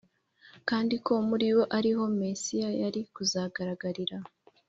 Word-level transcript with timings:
kandi 0.69 0.95
ko 1.05 1.13
muri 1.29 1.47
bo 1.55 1.63
ari 1.77 1.89
ho 1.95 2.03
Mesiya 2.19 2.69
yari 2.81 3.01
kuzagaragarira. 3.13 4.17